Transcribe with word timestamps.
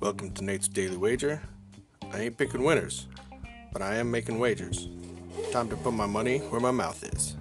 Welcome 0.00 0.32
to 0.34 0.42
Nate's 0.42 0.66
Daily 0.66 0.96
Wager. 0.96 1.40
I 2.12 2.22
ain't 2.22 2.36
picking 2.36 2.64
winners, 2.64 3.06
but 3.72 3.80
I 3.80 3.94
am 3.96 4.10
making 4.10 4.40
wagers. 4.40 4.88
Time 5.52 5.68
to 5.68 5.76
put 5.76 5.92
my 5.92 6.06
money 6.06 6.38
where 6.38 6.60
my 6.60 6.72
mouth 6.72 7.04
is. 7.04 7.36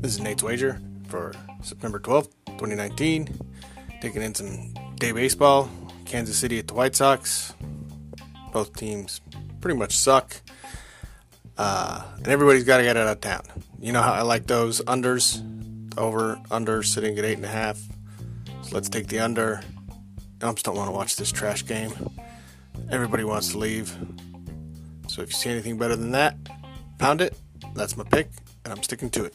This 0.00 0.12
is 0.12 0.20
Nate's 0.20 0.42
Wager 0.42 0.80
for 1.08 1.34
September 1.60 2.00
12th, 2.00 2.30
2019. 2.46 3.28
Taking 4.00 4.22
in 4.22 4.34
some 4.34 4.72
day 4.94 5.12
baseball. 5.12 5.68
Kansas 6.06 6.38
City 6.38 6.58
at 6.58 6.66
the 6.66 6.74
White 6.74 6.96
Sox. 6.96 7.52
Both 8.52 8.76
teams 8.76 9.20
pretty 9.60 9.78
much 9.78 9.96
suck. 9.96 10.36
Uh, 11.56 12.02
and 12.16 12.28
everybody's 12.28 12.64
got 12.64 12.78
to 12.78 12.82
get 12.82 12.96
out 12.96 13.06
of 13.06 13.20
town. 13.20 13.42
You 13.80 13.92
know 13.92 14.02
how 14.02 14.12
I 14.12 14.22
like 14.22 14.46
those 14.46 14.80
unders, 14.82 15.42
over 15.98 16.40
under 16.50 16.82
sitting 16.82 17.18
at 17.18 17.24
eight 17.24 17.36
and 17.36 17.44
a 17.44 17.48
half. 17.48 17.78
So 18.62 18.70
let's 18.72 18.88
take 18.88 19.08
the 19.08 19.20
under. 19.20 19.62
Umps 20.40 20.62
don't 20.62 20.76
want 20.76 20.88
to 20.88 20.92
watch 20.92 21.16
this 21.16 21.30
trash 21.30 21.66
game. 21.66 21.92
Everybody 22.90 23.24
wants 23.24 23.52
to 23.52 23.58
leave. 23.58 23.94
So 25.08 25.22
if 25.22 25.30
you 25.30 25.34
see 25.34 25.50
anything 25.50 25.76
better 25.76 25.96
than 25.96 26.12
that, 26.12 26.36
pound 26.98 27.20
it. 27.20 27.36
That's 27.74 27.96
my 27.96 28.04
pick, 28.04 28.30
and 28.64 28.72
I'm 28.72 28.82
sticking 28.82 29.10
to 29.10 29.24
it. 29.24 29.34